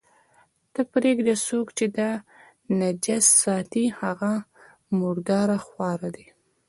ته 0.73 0.81
پرېږده، 0.91 1.35
څوک 1.47 1.67
چې 1.77 1.85
دا 1.97 2.11
نجس 2.79 3.25
ساتي، 3.43 3.85
هغه 4.01 4.31
مرداره 4.99 5.57
خواره 5.65 6.09
دي. 6.15 6.27